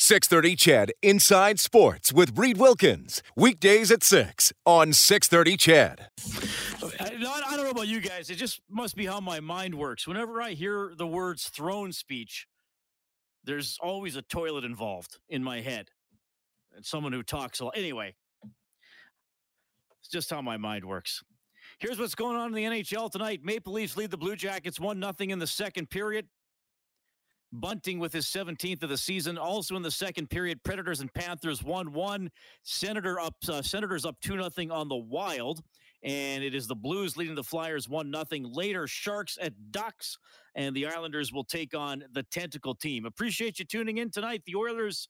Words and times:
630 0.00 0.54
CHED 0.54 0.92
Inside 1.02 1.58
Sports 1.58 2.12
with 2.12 2.38
Reed 2.38 2.56
Wilkins. 2.56 3.20
Weekdays 3.34 3.90
at 3.90 4.04
6 4.04 4.52
on 4.64 4.92
630 4.92 5.56
CHED. 5.56 6.06
I, 7.00 7.42
I 7.48 7.56
don't 7.56 7.64
know 7.64 7.70
about 7.70 7.88
you 7.88 8.00
guys. 8.00 8.30
It 8.30 8.36
just 8.36 8.60
must 8.70 8.94
be 8.94 9.06
how 9.06 9.18
my 9.18 9.40
mind 9.40 9.74
works. 9.74 10.06
Whenever 10.06 10.40
I 10.40 10.52
hear 10.52 10.92
the 10.96 11.06
words 11.06 11.48
throne 11.48 11.92
speech, 11.92 12.46
there's 13.42 13.76
always 13.82 14.14
a 14.14 14.22
toilet 14.22 14.62
involved 14.62 15.18
in 15.28 15.42
my 15.42 15.62
head. 15.62 15.88
And 16.76 16.86
someone 16.86 17.12
who 17.12 17.24
talks 17.24 17.58
a 17.58 17.64
lot. 17.64 17.76
Anyway, 17.76 18.14
it's 19.98 20.08
just 20.08 20.30
how 20.30 20.40
my 20.40 20.56
mind 20.56 20.84
works. 20.84 21.24
Here's 21.80 21.98
what's 21.98 22.14
going 22.14 22.36
on 22.36 22.48
in 22.48 22.54
the 22.54 22.82
NHL 22.82 23.10
tonight. 23.10 23.40
Maple 23.42 23.72
Leafs 23.72 23.96
lead 23.96 24.12
the 24.12 24.16
Blue 24.16 24.36
Jackets 24.36 24.78
1 24.78 25.00
0 25.00 25.12
in 25.18 25.40
the 25.40 25.46
second 25.48 25.90
period. 25.90 26.28
Bunting 27.52 27.98
with 27.98 28.12
his 28.12 28.26
17th 28.26 28.82
of 28.82 28.90
the 28.90 28.98
season. 28.98 29.38
Also 29.38 29.74
in 29.76 29.82
the 29.82 29.90
second 29.90 30.28
period, 30.28 30.62
Predators 30.64 31.00
and 31.00 31.12
Panthers 31.14 31.62
1 31.62 31.92
1. 31.92 32.30
Senator 32.62 33.18
up, 33.18 33.36
uh, 33.48 33.62
Senators 33.62 34.04
up 34.04 34.16
2 34.20 34.32
0 34.50 34.74
on 34.74 34.88
the 34.88 34.96
Wild. 34.96 35.62
And 36.04 36.44
it 36.44 36.54
is 36.54 36.66
the 36.66 36.76
Blues 36.76 37.16
leading 37.16 37.34
the 37.34 37.42
Flyers 37.42 37.88
1 37.88 38.12
0. 38.12 38.48
Later, 38.52 38.86
Sharks 38.86 39.38
at 39.40 39.72
Ducks. 39.72 40.18
And 40.54 40.76
the 40.76 40.86
Islanders 40.86 41.32
will 41.32 41.44
take 41.44 41.74
on 41.74 42.04
the 42.12 42.22
Tentacle 42.22 42.74
team. 42.74 43.06
Appreciate 43.06 43.58
you 43.58 43.64
tuning 43.64 43.98
in 43.98 44.10
tonight. 44.10 44.42
The 44.44 44.56
Oilers 44.56 45.08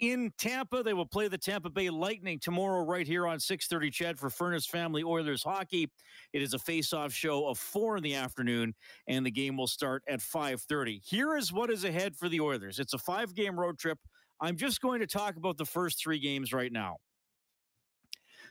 in 0.00 0.32
Tampa. 0.38 0.82
They 0.82 0.94
will 0.94 1.06
play 1.06 1.28
the 1.28 1.38
Tampa 1.38 1.70
Bay 1.70 1.90
Lightning 1.90 2.38
tomorrow 2.38 2.84
right 2.84 3.06
here 3.06 3.26
on 3.26 3.38
6:30 3.38 3.90
CHED 3.92 4.18
for 4.18 4.30
Furnace 4.30 4.66
Family 4.66 5.02
Oilers 5.02 5.42
hockey. 5.42 5.88
It 6.32 6.42
is 6.42 6.54
a 6.54 6.58
face-off 6.58 7.12
show 7.12 7.46
of 7.46 7.58
4 7.58 7.98
in 7.98 8.02
the 8.02 8.14
afternoon 8.14 8.74
and 9.06 9.24
the 9.24 9.30
game 9.30 9.56
will 9.56 9.66
start 9.66 10.02
at 10.08 10.20
5:30. 10.20 11.00
Here 11.04 11.36
is 11.36 11.52
what 11.52 11.70
is 11.70 11.84
ahead 11.84 12.16
for 12.16 12.28
the 12.28 12.40
Oilers. 12.40 12.78
It's 12.78 12.94
a 12.94 12.98
5-game 12.98 13.58
road 13.58 13.78
trip. 13.78 13.98
I'm 14.40 14.56
just 14.56 14.80
going 14.80 15.00
to 15.00 15.06
talk 15.06 15.36
about 15.36 15.58
the 15.58 15.66
first 15.66 16.02
3 16.02 16.18
games 16.18 16.52
right 16.52 16.72
now. 16.72 16.96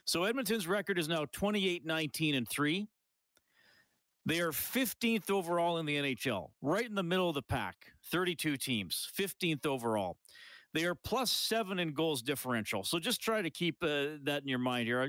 So 0.04 0.24
Edmonton's 0.24 0.66
record 0.66 0.98
is 0.98 1.08
now 1.08 1.26
28 1.32 1.84
19 1.84 2.34
and 2.34 2.48
3. 2.48 2.88
They 4.26 4.40
are 4.40 4.52
15th 4.52 5.30
overall 5.30 5.78
in 5.78 5.86
the 5.86 5.96
NHL, 5.96 6.50
right 6.60 6.84
in 6.84 6.94
the 6.94 7.02
middle 7.02 7.28
of 7.28 7.34
the 7.34 7.42
pack. 7.42 7.92
32 8.10 8.56
teams, 8.58 9.08
15th 9.16 9.66
overall. 9.66 10.18
They 10.72 10.84
are 10.84 10.94
plus 10.94 11.30
seven 11.32 11.78
in 11.78 11.92
goals 11.92 12.22
differential. 12.22 12.84
So 12.84 12.98
just 12.98 13.20
try 13.20 13.42
to 13.42 13.50
keep 13.50 13.76
uh, 13.82 14.18
that 14.22 14.42
in 14.42 14.48
your 14.48 14.60
mind 14.60 14.86
here. 14.86 15.02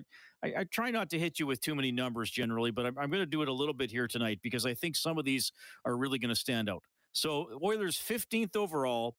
I, 0.44 0.48
I, 0.48 0.54
I, 0.62 0.64
try 0.64 0.90
not 0.90 1.10
to 1.12 1.20
hit 1.20 1.40
you 1.40 1.46
with 1.46 1.62
too 1.62 1.76
many 1.76 1.92
numbers 1.92 2.32
generally, 2.32 2.72
but 2.72 2.88
I'm, 2.88 2.98
I'm 2.98 3.12
going 3.12 3.22
to 3.22 3.28
do 3.28 3.44
it 3.44 3.48
a 3.48 3.54
little 3.54 3.74
bit 3.74 3.92
here 3.92 4.08
tonight 4.08 4.40
because 4.42 4.66
I 4.66 4.74
think 4.74 4.96
some 4.96 5.20
of 5.20 5.26
these 5.26 5.52
are 5.86 5.96
really 5.96 6.18
going 6.18 6.30
to 6.30 6.36
stand 6.36 6.68
out. 6.68 6.84
So 7.14 7.60
Oilers 7.64 7.98
15th 7.98 8.56
overall, 8.56 9.16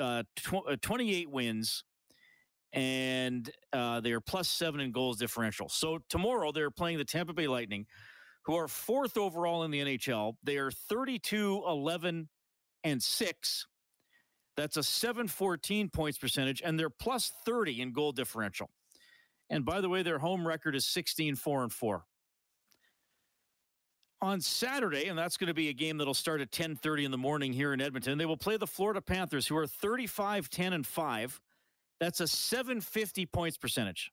uh, 0.00 0.22
tw- 0.36 0.68
uh, 0.68 0.76
28 0.80 1.30
wins, 1.30 1.82
and 2.72 3.50
uh, 3.72 4.00
they 4.00 4.12
are 4.12 4.20
plus 4.20 4.48
seven 4.48 4.80
in 4.80 4.92
goals 4.92 5.16
differential. 5.16 5.68
So 5.68 5.98
tomorrow 6.08 6.52
they're 6.52 6.70
playing 6.70 6.98
the 6.98 7.04
Tampa 7.04 7.32
Bay 7.32 7.48
Lightning, 7.48 7.86
who 8.44 8.54
are 8.56 8.68
fourth 8.68 9.16
overall 9.16 9.64
in 9.64 9.72
the 9.72 9.80
NHL. 9.80 10.34
They 10.44 10.58
are 10.58 10.70
32, 10.70 11.64
11, 11.66 12.28
and 12.84 13.02
six 13.02 13.66
that's 14.56 14.76
a 14.76 14.82
714 14.82 15.88
points 15.88 16.18
percentage, 16.18 16.62
and 16.64 16.78
they're 16.78 16.90
plus 16.90 17.32
30 17.44 17.82
in 17.82 17.92
goal 17.92 18.12
differential. 18.12 18.70
And 19.50 19.64
by 19.64 19.80
the 19.80 19.88
way, 19.88 20.02
their 20.02 20.18
home 20.18 20.46
record 20.46 20.74
is 20.74 20.86
16 20.86 21.36
4 21.36 21.62
and 21.64 21.72
4. 21.72 22.04
On 24.22 24.40
Saturday, 24.40 25.08
and 25.08 25.18
that's 25.18 25.36
going 25.36 25.48
to 25.48 25.54
be 25.54 25.68
a 25.68 25.74
game 25.74 25.98
that'll 25.98 26.14
start 26.14 26.40
at 26.40 26.50
10:30 26.50 27.04
in 27.04 27.10
the 27.10 27.18
morning 27.18 27.52
here 27.52 27.74
in 27.74 27.80
Edmonton. 27.80 28.16
They 28.16 28.24
will 28.24 28.38
play 28.38 28.56
the 28.56 28.66
Florida 28.66 29.02
Panthers, 29.02 29.46
who 29.46 29.56
are 29.56 29.66
35 29.66 30.48
10 30.48 30.72
and 30.72 30.86
5. 30.86 31.40
That's 32.00 32.20
a 32.20 32.26
750 32.26 33.26
points 33.26 33.58
percentage. 33.58 34.12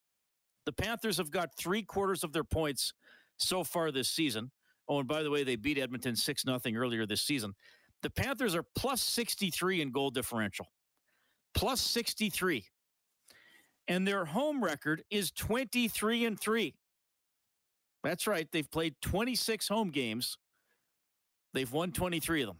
The 0.66 0.74
Panthers 0.74 1.18
have 1.18 1.32
got 1.32 1.56
three 1.56 1.82
quarters 1.82 2.24
of 2.24 2.34
their 2.34 2.44
points 2.44 2.94
so 3.38 3.64
far 3.64 3.92
this 3.92 4.10
season. 4.10 4.52
Oh, 4.88 5.00
and 5.00 5.08
by 5.08 5.24
the 5.24 5.30
way, 5.30 5.44
they 5.44 5.56
beat 5.56 5.78
Edmonton 5.78 6.16
6 6.16 6.44
0 6.44 6.60
earlier 6.76 7.06
this 7.06 7.22
season. 7.22 7.54
The 8.02 8.10
Panthers 8.10 8.56
are 8.56 8.64
plus 8.76 9.02
63 9.02 9.82
in 9.82 9.92
goal 9.92 10.10
differential, 10.10 10.68
plus 11.54 11.82
63. 11.82 12.66
And 13.88 14.08
their 14.08 14.26
home 14.26 14.64
record 14.64 15.04
is 15.10 15.32
23 15.32 16.26
and 16.26 16.40
3. 16.40 16.76
That's 18.04 18.26
right. 18.26 18.48
They've 18.52 18.70
played 18.70 18.96
26 19.02 19.68
home 19.68 19.90
games. 19.90 20.38
They've 21.54 21.72
won 21.72 21.92
23 21.92 22.42
of 22.42 22.48
them. 22.48 22.58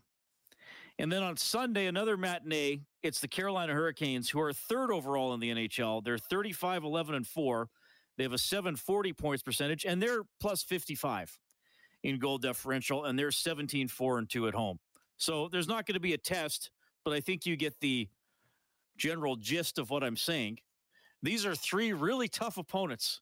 And 1.00 1.12
then 1.12 1.24
on 1.24 1.38
Sunday, 1.38 1.88
another 1.88 2.18
matinee. 2.18 2.82
It's 3.02 3.22
the 3.22 3.28
Carolina 3.28 3.74
Hurricanes, 3.74 4.30
who 4.30 4.40
are 4.42 4.54
third 4.54 4.92
overall 4.92 5.34
in 5.34 5.40
the 5.40 5.50
NHL. 5.50 6.04
They're 6.04 6.18
35, 6.18 6.84
11, 6.84 7.16
and 7.16 7.26
4. 7.26 7.70
They 8.18 8.24
have 8.24 8.34
a 8.34 8.38
740 8.38 9.14
points 9.14 9.42
percentage, 9.42 9.86
and 9.86 10.02
they're 10.02 10.22
plus 10.40 10.64
55 10.64 11.40
in 12.04 12.20
goal 12.20 12.38
differential, 12.38 13.06
and 13.06 13.18
they're 13.18 13.32
17, 13.32 13.88
4, 13.88 14.18
and 14.20 14.30
2 14.30 14.48
at 14.48 14.54
home. 14.54 14.80
So 15.22 15.48
there's 15.48 15.68
not 15.68 15.86
going 15.86 15.94
to 15.94 16.00
be 16.00 16.14
a 16.14 16.18
test, 16.18 16.72
but 17.06 17.14
I 17.14 17.20
think 17.20 17.46
you 17.46 17.56
get 17.56 17.80
the 17.80 18.10
general 18.98 19.36
gist 19.36 19.78
of 19.78 19.92
what 19.92 20.04
I'm 20.04 20.18
saying. 20.18 20.58
These 21.22 21.46
are 21.46 21.54
three 21.54 21.94
really 21.94 22.28
tough 22.28 22.58
opponents 22.58 23.22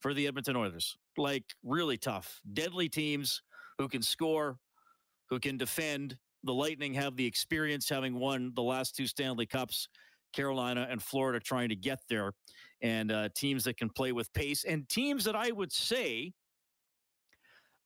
for 0.00 0.12
the 0.12 0.26
Edmonton 0.26 0.56
Oilers. 0.56 0.98
Like 1.16 1.44
really 1.64 1.96
tough, 1.96 2.38
deadly 2.52 2.90
teams 2.90 3.40
who 3.78 3.88
can 3.88 4.02
score, 4.02 4.58
who 5.30 5.40
can 5.40 5.56
defend. 5.56 6.18
The 6.44 6.52
Lightning 6.52 6.92
have 6.94 7.16
the 7.16 7.24
experience 7.24 7.88
having 7.88 8.18
won 8.18 8.52
the 8.54 8.62
last 8.62 8.94
two 8.94 9.06
Stanley 9.06 9.46
Cups. 9.46 9.88
Carolina 10.34 10.86
and 10.90 11.02
Florida 11.02 11.40
trying 11.40 11.68
to 11.68 11.76
get 11.76 12.00
there, 12.08 12.32
and 12.80 13.12
uh, 13.12 13.28
teams 13.34 13.64
that 13.64 13.76
can 13.76 13.90
play 13.90 14.12
with 14.12 14.32
pace, 14.32 14.64
and 14.64 14.88
teams 14.88 15.24
that 15.24 15.36
I 15.36 15.50
would 15.50 15.70
say 15.70 16.32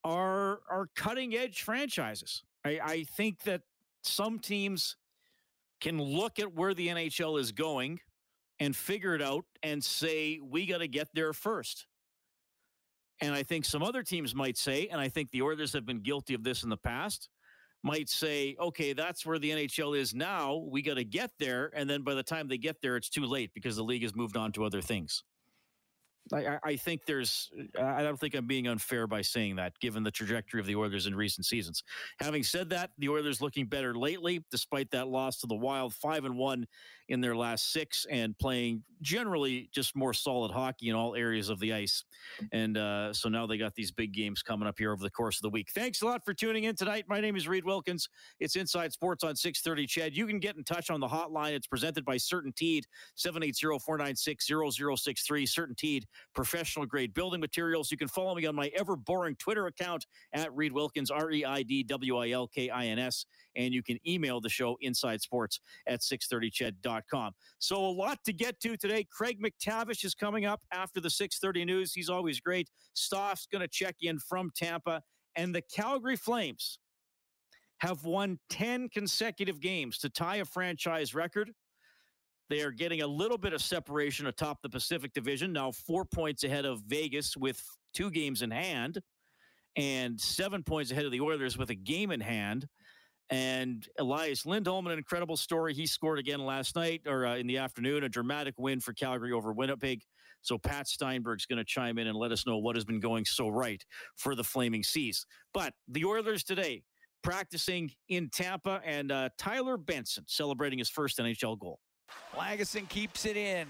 are 0.04 0.60
are 0.70 0.88
cutting 0.94 1.34
edge 1.34 1.62
franchises. 1.62 2.44
I, 2.66 2.80
I 2.82 3.04
think 3.04 3.42
that 3.42 3.62
some 4.02 4.38
teams 4.38 4.96
can 5.80 6.00
look 6.00 6.38
at 6.38 6.54
where 6.54 6.74
the 6.74 6.88
NHL 6.88 7.38
is 7.38 7.52
going 7.52 8.00
and 8.58 8.74
figure 8.74 9.14
it 9.14 9.22
out 9.22 9.44
and 9.62 9.82
say, 9.82 10.40
we 10.42 10.66
got 10.66 10.78
to 10.78 10.88
get 10.88 11.08
there 11.14 11.32
first. 11.32 11.86
And 13.20 13.34
I 13.34 13.42
think 13.42 13.64
some 13.64 13.82
other 13.82 14.02
teams 14.02 14.34
might 14.34 14.56
say, 14.56 14.88
and 14.88 15.00
I 15.00 15.08
think 15.08 15.30
the 15.30 15.42
Oilers 15.42 15.72
have 15.72 15.86
been 15.86 16.00
guilty 16.00 16.34
of 16.34 16.42
this 16.42 16.62
in 16.62 16.70
the 16.70 16.76
past, 16.76 17.28
might 17.82 18.08
say, 18.08 18.56
okay, 18.60 18.92
that's 18.92 19.24
where 19.24 19.38
the 19.38 19.50
NHL 19.50 19.96
is 19.96 20.14
now. 20.14 20.56
We 20.68 20.82
got 20.82 20.94
to 20.94 21.04
get 21.04 21.30
there. 21.38 21.70
And 21.74 21.88
then 21.88 22.02
by 22.02 22.14
the 22.14 22.22
time 22.22 22.48
they 22.48 22.58
get 22.58 22.82
there, 22.82 22.96
it's 22.96 23.08
too 23.08 23.24
late 23.24 23.52
because 23.54 23.76
the 23.76 23.84
league 23.84 24.02
has 24.02 24.14
moved 24.14 24.36
on 24.36 24.52
to 24.52 24.64
other 24.64 24.80
things. 24.80 25.22
I, 26.32 26.58
I, 26.62 26.76
think 26.76 27.06
there's. 27.06 27.50
Uh, 27.78 27.84
I 27.84 28.02
don't 28.02 28.18
think 28.18 28.34
I'm 28.34 28.46
being 28.46 28.66
unfair 28.66 29.06
by 29.06 29.22
saying 29.22 29.56
that, 29.56 29.78
given 29.78 30.02
the 30.02 30.10
trajectory 30.10 30.60
of 30.60 30.66
the 30.66 30.74
Oilers 30.74 31.06
in 31.06 31.14
recent 31.14 31.46
seasons. 31.46 31.82
Having 32.20 32.42
said 32.42 32.70
that, 32.70 32.90
the 32.98 33.08
Oilers 33.08 33.40
looking 33.40 33.66
better 33.66 33.94
lately, 33.94 34.44
despite 34.50 34.90
that 34.90 35.08
loss 35.08 35.38
to 35.40 35.46
the 35.46 35.54
Wild, 35.54 35.94
five 35.94 36.24
and 36.24 36.36
one 36.36 36.66
in 37.08 37.20
their 37.20 37.36
last 37.36 37.72
six, 37.72 38.06
and 38.10 38.36
playing 38.38 38.82
generally 39.02 39.68
just 39.72 39.94
more 39.94 40.12
solid 40.12 40.50
hockey 40.50 40.88
in 40.88 40.94
all 40.94 41.14
areas 41.14 41.48
of 41.48 41.60
the 41.60 41.72
ice. 41.72 42.04
And 42.52 42.76
uh, 42.76 43.12
so 43.12 43.28
now 43.28 43.46
they 43.46 43.58
got 43.58 43.74
these 43.74 43.92
big 43.92 44.12
games 44.12 44.42
coming 44.42 44.68
up 44.68 44.78
here 44.78 44.92
over 44.92 45.02
the 45.02 45.10
course 45.10 45.38
of 45.38 45.42
the 45.42 45.50
week. 45.50 45.68
Thanks 45.74 46.02
a 46.02 46.06
lot 46.06 46.24
for 46.24 46.34
tuning 46.34 46.64
in 46.64 46.74
tonight. 46.74 47.04
My 47.08 47.20
name 47.20 47.36
is 47.36 47.46
Reed 47.46 47.64
Wilkins. 47.64 48.08
It's 48.40 48.56
Inside 48.56 48.92
Sports 48.92 49.24
on 49.24 49.34
6:30. 49.34 49.86
CHED. 49.86 50.16
you 50.16 50.26
can 50.26 50.40
get 50.40 50.56
in 50.56 50.64
touch 50.64 50.90
on 50.90 51.00
the 51.00 51.08
hotline. 51.08 51.52
It's 51.52 51.66
presented 51.66 52.04
by 52.04 52.16
CertainTeed, 52.16 52.82
780-496-0063. 53.16 55.46
CertainTeed 55.46 56.04
professional 56.34 56.86
grade 56.86 57.14
building 57.14 57.40
materials. 57.40 57.90
You 57.90 57.96
can 57.96 58.08
follow 58.08 58.34
me 58.34 58.46
on 58.46 58.54
my 58.54 58.70
ever 58.76 58.96
boring 58.96 59.36
Twitter 59.36 59.66
account 59.66 60.06
at 60.32 60.54
Reed 60.54 60.72
Wilkins, 60.72 61.10
R 61.10 61.30
And 63.56 63.74
you 63.74 63.82
can 63.82 63.98
email 64.08 64.40
the 64.40 64.50
show 64.50 64.76
inside 64.82 65.22
sports 65.22 65.60
at 65.88 66.00
630ched.com. 66.00 67.32
So, 67.58 67.76
a 67.78 67.88
lot 67.90 68.20
to 68.26 68.32
get 68.34 68.60
to 68.60 68.76
today. 68.76 69.06
Craig 69.10 69.40
MacTavish 69.42 70.04
is 70.04 70.14
coming 70.14 70.46
up 70.46 70.62
after 70.72 71.00
the 71.00 71.10
630 71.10 71.64
news. 71.66 71.94
He's 71.94 72.10
always 72.10 72.40
great. 72.40 72.70
Stoff's 72.94 73.46
going 73.50 73.62
to 73.62 73.68
check 73.68 73.96
in 74.02 74.18
from 74.20 74.50
Tampa. 74.56 75.02
And 75.36 75.54
the 75.54 75.62
Calgary 75.62 76.16
Flames 76.16 76.78
have 77.78 78.04
won 78.04 78.38
10 78.50 78.90
consecutive 78.90 79.60
games 79.60 79.98
to 79.98 80.10
tie 80.10 80.36
a 80.36 80.46
franchise 80.46 81.14
record 81.14 81.50
They 82.50 82.62
are 82.62 82.72
getting 82.72 83.02
a 83.02 83.08
little 83.08 83.38
bit 83.38 83.54
of 83.54 83.62
separation 83.62 84.28
atop 84.28 84.62
the 84.62 84.70
Pacific 84.70 85.14
Division, 85.14 85.52
now 85.52 85.72
four 85.72 86.06
points 86.06 86.44
ahead 86.44 86.66
of 86.66 86.82
Vegas 86.86 87.36
with 87.36 87.62
two 87.94 88.12
games 88.12 88.42
in 88.42 88.52
hand, 88.52 89.02
and 89.76 90.20
seven 90.20 90.62
points 90.62 90.92
ahead 90.92 91.06
of 91.06 91.12
the 91.12 91.20
Oilers 91.22 91.58
with 91.58 91.70
a 91.70 91.74
game 91.74 92.12
in 92.12 92.20
hand. 92.20 92.68
And 93.30 93.86
Elias 93.98 94.46
Lindholm, 94.46 94.86
an 94.86 94.98
incredible 94.98 95.36
story. 95.36 95.74
He 95.74 95.86
scored 95.86 96.18
again 96.18 96.44
last 96.44 96.76
night 96.76 97.02
or 97.06 97.26
uh, 97.26 97.36
in 97.36 97.46
the 97.46 97.58
afternoon, 97.58 98.04
a 98.04 98.08
dramatic 98.08 98.54
win 98.56 98.80
for 98.80 98.92
Calgary 98.92 99.32
over 99.32 99.52
Winnipeg. 99.52 100.02
So 100.42 100.58
Pat 100.58 100.86
Steinberg's 100.86 101.44
going 101.44 101.58
to 101.58 101.64
chime 101.64 101.98
in 101.98 102.06
and 102.06 102.16
let 102.16 102.30
us 102.30 102.46
know 102.46 102.58
what 102.58 102.76
has 102.76 102.84
been 102.84 103.00
going 103.00 103.24
so 103.24 103.48
right 103.48 103.84
for 104.16 104.36
the 104.36 104.44
Flaming 104.44 104.84
Seas. 104.84 105.26
But 105.52 105.72
the 105.88 106.04
Oilers 106.04 106.44
today 106.44 106.82
practicing 107.26 107.90
in 108.08 108.30
Tampa, 108.30 108.80
and 108.84 109.10
uh, 109.10 109.28
Tyler 109.36 109.76
Benson 109.76 110.22
celebrating 110.28 110.78
his 110.78 110.88
first 110.88 111.18
NHL 111.18 111.58
goal. 111.58 111.80
Lagesson 112.36 112.88
keeps 112.88 113.24
it 113.24 113.36
in. 113.36 113.66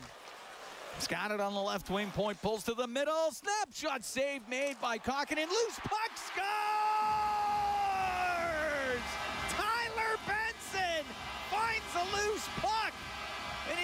He's 0.96 1.06
got 1.06 1.30
it 1.30 1.40
on 1.40 1.54
the 1.54 1.60
left 1.60 1.88
wing 1.88 2.10
point, 2.10 2.40
pulls 2.42 2.64
to 2.64 2.74
the 2.74 2.86
middle. 2.86 3.30
Snapshot 3.30 4.04
save 4.04 4.46
made 4.48 4.76
by 4.82 4.98
Kahkonen. 4.98 5.48
Loose 5.48 5.78
puck 5.84 6.10
scores! 6.16 6.85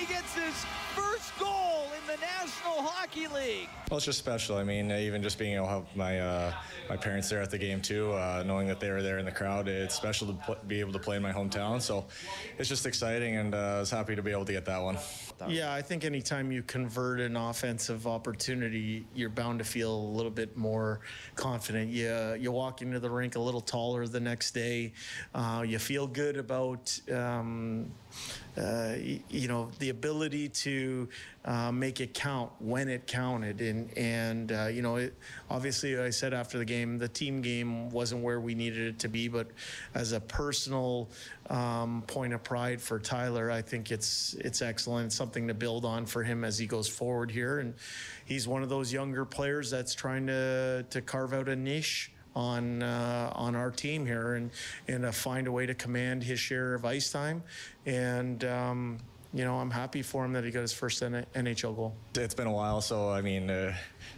He 0.02 0.12
gets 0.12 0.34
his 0.34 0.66
first 0.96 1.38
goal 1.38 1.84
in 1.96 2.06
the 2.08 2.20
National 2.20 2.82
Hockey 2.82 3.28
League. 3.28 3.68
Well, 3.88 3.98
it's 3.98 4.06
just 4.06 4.18
special. 4.18 4.56
I 4.56 4.64
mean, 4.64 4.90
even 4.90 5.22
just 5.22 5.38
being 5.38 5.54
able 5.54 5.66
to 5.66 5.70
have 5.70 5.96
my 5.96 6.18
uh, 6.18 6.52
my 6.88 6.96
parents 6.96 7.28
there 7.28 7.40
at 7.40 7.52
the 7.52 7.58
game 7.58 7.80
too, 7.80 8.12
uh, 8.12 8.42
knowing 8.44 8.66
that 8.66 8.80
they 8.80 8.90
were 8.90 9.02
there 9.02 9.18
in 9.18 9.24
the 9.24 9.30
crowd, 9.30 9.68
it's 9.68 9.94
special 9.94 10.26
to 10.26 10.32
pl- 10.32 10.56
be 10.66 10.80
able 10.80 10.92
to 10.92 10.98
play 10.98 11.16
in 11.16 11.22
my 11.22 11.32
hometown. 11.32 11.80
So 11.80 12.06
it's 12.58 12.68
just 12.68 12.84
exciting, 12.84 13.36
and 13.36 13.54
uh, 13.54 13.58
I 13.58 13.78
was 13.80 13.90
happy 13.90 14.16
to 14.16 14.22
be 14.22 14.32
able 14.32 14.44
to 14.44 14.52
get 14.52 14.64
that 14.64 14.82
one. 14.82 14.98
Yeah, 15.48 15.72
I 15.72 15.82
think 15.82 16.04
anytime 16.04 16.50
you 16.50 16.62
convert 16.62 17.20
an 17.20 17.36
offensive 17.36 18.06
opportunity, 18.06 19.06
you're 19.14 19.28
bound 19.28 19.58
to 19.60 19.64
feel 19.64 19.94
a 19.94 20.12
little 20.16 20.30
bit 20.30 20.56
more 20.56 21.00
confident. 21.36 21.90
You 21.90 22.36
you 22.40 22.50
walk 22.50 22.82
into 22.82 22.98
the 22.98 23.10
rink 23.10 23.36
a 23.36 23.40
little 23.40 23.60
taller 23.60 24.08
the 24.08 24.20
next 24.20 24.50
day. 24.52 24.94
Uh, 25.32 25.64
you 25.64 25.78
feel 25.78 26.08
good 26.08 26.38
about. 26.38 26.98
Um, 27.12 27.92
uh, 28.56 28.94
you 29.30 29.48
know 29.48 29.70
the 29.78 29.88
ability 29.88 30.48
to 30.48 31.08
uh, 31.44 31.72
make 31.72 32.00
it 32.00 32.12
count 32.12 32.50
when 32.58 32.88
it 32.88 33.06
counted. 33.06 33.60
And 33.60 33.96
and 33.96 34.52
uh, 34.52 34.66
you 34.66 34.82
know 34.82 34.96
it, 34.96 35.14
obviously 35.50 35.98
I 35.98 36.10
said 36.10 36.34
after 36.34 36.58
the 36.58 36.64
game 36.64 36.98
the 36.98 37.08
team 37.08 37.40
game 37.40 37.90
wasn't 37.90 38.22
where 38.22 38.40
we 38.40 38.54
needed 38.54 38.86
it 38.88 38.98
to 39.00 39.08
be. 39.08 39.28
But 39.28 39.48
as 39.94 40.12
a 40.12 40.20
personal 40.20 41.08
um, 41.48 42.02
point 42.06 42.34
of 42.34 42.42
pride 42.42 42.80
for 42.80 42.98
Tyler 42.98 43.50
I 43.50 43.62
think 43.62 43.90
it's 43.90 44.34
it's 44.34 44.60
excellent. 44.60 45.06
It's 45.06 45.16
something 45.16 45.48
to 45.48 45.54
build 45.54 45.84
on 45.84 46.04
for 46.04 46.22
him 46.22 46.44
as 46.44 46.58
he 46.58 46.66
goes 46.66 46.88
forward 46.88 47.30
here. 47.30 47.60
And 47.60 47.74
he's 48.26 48.46
one 48.46 48.62
of 48.62 48.68
those 48.68 48.92
younger 48.92 49.24
players 49.24 49.70
that's 49.70 49.94
trying 49.94 50.26
to 50.26 50.84
to 50.90 51.00
carve 51.00 51.32
out 51.32 51.48
a 51.48 51.56
niche 51.56 52.12
on 52.34 52.82
uh, 52.82 53.32
on 53.34 53.54
our 53.54 53.70
team 53.70 54.06
here 54.06 54.34
and 54.34 54.50
and 54.88 55.04
uh, 55.04 55.12
find 55.12 55.46
a 55.46 55.52
way 55.52 55.66
to 55.66 55.74
command 55.74 56.22
his 56.22 56.38
share 56.40 56.74
of 56.74 56.84
ice 56.84 57.10
time 57.10 57.42
and 57.86 58.44
um, 58.44 58.98
you 59.32 59.44
know 59.44 59.56
I'm 59.56 59.70
happy 59.70 60.02
for 60.02 60.24
him 60.24 60.32
that 60.34 60.44
he 60.44 60.50
got 60.50 60.60
his 60.60 60.72
first 60.72 61.02
NHL 61.02 61.74
goal. 61.74 61.94
It's 62.14 62.34
been 62.34 62.46
a 62.46 62.52
while, 62.52 62.80
so 62.80 63.10
I 63.10 63.22
mean, 63.22 63.50
uh, 63.50 63.74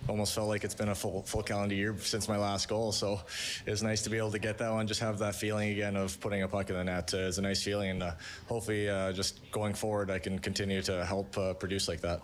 almost 0.09 0.35
felt 0.35 0.49
like 0.49 0.65
it's 0.65 0.75
been 0.75 0.89
a 0.89 0.95
full 0.95 1.23
full 1.23 1.43
calendar 1.43 1.75
year 1.75 1.95
since 2.01 2.29
my 2.29 2.37
last 2.37 2.69
goal. 2.69 2.93
So 2.93 3.21
it's 3.67 3.83
nice 3.83 4.03
to 4.03 4.11
be 4.11 4.19
able 4.19 4.33
to 4.33 4.39
get 4.39 4.59
that 4.59 4.73
one, 4.73 4.87
just 4.87 5.01
have 5.01 5.19
that 5.19 5.37
feeling 5.37 5.71
again 5.71 5.97
of 5.97 6.19
putting 6.21 6.43
a 6.43 6.49
puck 6.49 6.71
in 6.71 6.77
the 6.77 6.85
net. 6.85 7.15
Uh, 7.15 7.19
is 7.19 7.39
a 7.39 7.43
nice 7.43 7.63
feeling, 7.63 7.91
and 7.91 8.03
uh, 8.03 8.13
hopefully, 8.49 8.89
uh, 8.89 9.13
just 9.13 9.51
going 9.53 9.75
forward, 9.75 10.11
I 10.11 10.19
can 10.19 10.39
continue 10.39 10.83
to 10.83 11.05
help 11.05 11.37
uh, 11.39 11.55
produce 11.55 11.89
like 11.89 12.01
that. 12.01 12.21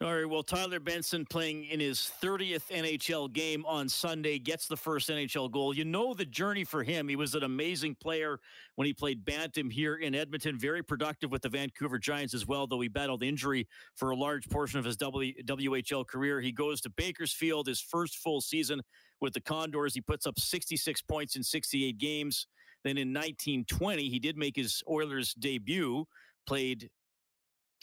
All 0.00 0.14
right. 0.14 0.30
Well, 0.30 0.44
Tyler 0.44 0.78
Benson 0.78 1.26
playing 1.26 1.64
in 1.64 1.80
his 1.80 2.12
30th 2.22 2.70
NHL 2.70 3.32
game 3.32 3.66
on 3.66 3.88
Sunday 3.88 4.38
gets 4.38 4.68
the 4.68 4.76
first 4.76 5.08
NHL 5.08 5.50
goal. 5.50 5.74
You 5.74 5.84
know 5.84 6.14
the 6.14 6.24
journey 6.24 6.62
for 6.62 6.84
him. 6.84 7.08
He 7.08 7.16
was 7.16 7.34
an 7.34 7.42
amazing 7.42 7.96
player 7.96 8.38
when 8.76 8.86
he 8.86 8.92
played 8.92 9.24
Bantam 9.24 9.68
here 9.68 9.96
in 9.96 10.14
Edmonton. 10.14 10.56
Very 10.56 10.84
productive 10.84 11.32
with 11.32 11.42
the 11.42 11.48
Vancouver 11.48 11.98
Giants 11.98 12.32
as 12.32 12.46
well, 12.46 12.68
though 12.68 12.80
he 12.80 12.86
battled 12.86 13.24
injury 13.24 13.66
for 13.96 14.10
a 14.10 14.16
large 14.16 14.48
portion 14.48 14.78
of 14.78 14.84
his 14.84 14.96
w- 14.96 15.34
WHL 15.44 16.06
career. 16.06 16.40
He 16.40 16.52
goes 16.52 16.80
to 16.82 16.90
Bakersfield, 16.90 17.66
his 17.66 17.80
first 17.80 18.18
full 18.18 18.40
season 18.40 18.80
with 19.20 19.32
the 19.32 19.40
Condors. 19.40 19.94
He 19.94 20.00
puts 20.00 20.28
up 20.28 20.38
66 20.38 21.02
points 21.02 21.34
in 21.34 21.42
68 21.42 21.98
games. 21.98 22.46
Then 22.84 22.98
in 22.98 23.12
1920, 23.12 24.08
he 24.08 24.20
did 24.20 24.36
make 24.36 24.54
his 24.54 24.80
Oilers 24.88 25.34
debut, 25.34 26.06
played 26.46 26.88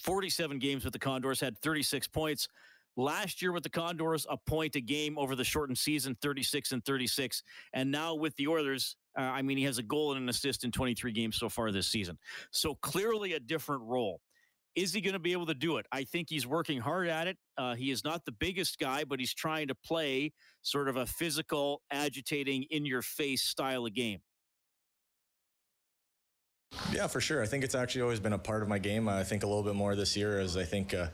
47 0.04 0.60
games 0.60 0.84
with 0.84 0.94
the 0.94 1.00
Condors, 1.00 1.40
had 1.40 1.58
36 1.60 2.08
points. 2.08 2.48
Last 2.98 3.42
year 3.42 3.52
with 3.52 3.64
the 3.64 3.70
Condors, 3.70 4.26
a 4.30 4.38
point 4.38 4.76
a 4.76 4.82
game 4.82 5.18
over 5.18 5.36
the 5.36 5.44
shortened 5.44 5.78
season, 5.78 6.16
36 6.22 6.72
and 6.72 6.86
36. 6.86 7.44
And 7.74 7.92
now 7.92 8.16
with 8.16 8.36
the 8.38 8.48
Oilers, 8.48 8.96
uh, 9.18 9.24
I 9.24 9.42
mean, 9.42 9.58
he 9.58 9.66
has 9.66 9.78
a 9.78 9.84
goal 9.84 10.14
and 10.14 10.22
an 10.22 10.30
assist 10.30 10.64
in 10.64 10.72
23 10.72 11.12
games 11.12 11.36
so 11.36 11.50
far 11.50 11.72
this 11.72 11.88
season. 11.88 12.18
So 12.52 12.76
clearly 12.76 13.34
a 13.34 13.40
different 13.40 13.82
role. 13.84 14.22
Is 14.76 14.94
he 14.94 15.00
going 15.00 15.14
to 15.14 15.20
be 15.20 15.32
able 15.32 15.46
to 15.46 15.54
do 15.54 15.78
it? 15.78 15.86
I 15.92 16.04
think 16.04 16.30
he's 16.30 16.46
working 16.46 16.82
hard 16.82 17.08
at 17.08 17.28
it. 17.28 17.38
Uh, 17.58 17.76
he 17.76 17.92
is 17.92 18.04
not 18.04 18.26
the 18.26 18.34
biggest 18.34 18.78
guy, 18.78 19.06
but 19.06 19.20
he's 19.20 19.34
trying 19.34 19.70
to 19.70 19.76
play 19.76 20.34
sort 20.64 20.90
of 20.90 20.98
a 20.98 21.06
physical, 21.06 21.82
agitating, 21.92 22.64
in 22.72 22.86
your 22.86 23.02
face 23.02 23.42
style 23.42 23.86
of 23.86 23.94
game. 23.94 24.20
Yeah, 26.96 27.08
for 27.08 27.20
sure. 27.20 27.44
I 27.44 27.46
think 27.46 27.66
it's 27.66 27.76
actually 27.76 28.04
always 28.04 28.22
been 28.22 28.32
a 28.32 28.38
part 28.38 28.62
of 28.62 28.70
my 28.70 28.80
game. 28.80 29.10
I 29.10 29.24
think 29.26 29.44
a 29.44 29.48
little 29.48 29.64
bit 29.64 29.76
more 29.76 29.96
this 29.96 30.16
year, 30.16 30.40
as 30.40 30.56
I 30.56 30.64
think 30.64 30.94
uh, 30.94 31.08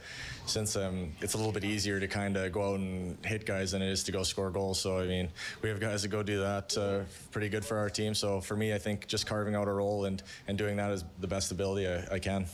since 0.46 0.76
um, 0.76 1.12
it's 1.22 1.34
a 1.34 1.38
little 1.38 1.52
bit 1.52 1.64
easier 1.64 2.00
to 2.00 2.08
kind 2.08 2.38
of 2.38 2.52
go 2.52 2.74
out 2.74 2.80
and 2.80 3.18
hit 3.26 3.48
guys 3.48 3.72
than 3.72 3.82
it 3.82 3.90
is 3.90 4.04
to 4.04 4.12
go 4.12 4.22
score 4.22 4.52
goals. 4.52 4.80
So 4.80 5.00
I 5.00 5.08
mean, 5.08 5.30
we 5.64 5.70
have 5.70 5.80
guys 5.80 6.04
that 6.04 6.10
go 6.10 6.22
do 6.22 6.40
that 6.40 6.78
uh, 6.78 7.00
pretty 7.32 7.50
good 7.50 7.66
for 7.66 7.78
our 7.78 7.90
team. 7.90 8.14
So 8.14 8.42
for 8.42 8.56
me, 8.56 8.74
I 8.74 8.78
think 8.78 9.08
just 9.08 9.26
carving 9.26 9.56
out 9.56 9.68
a 9.68 9.72
role 9.72 10.06
and 10.06 10.22
and 10.48 10.56
doing 10.56 10.78
that 10.78 10.92
is 10.92 11.04
the 11.20 11.28
best 11.28 11.52
ability 11.52 11.88
I, 11.88 12.16
I 12.16 12.20
can. 12.20 12.46